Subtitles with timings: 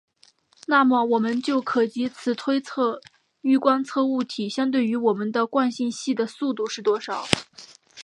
[0.65, 2.99] 那么我们就可藉此推测
[3.41, 7.27] 欲观测物体相对于我们的惯性系的速度是多少。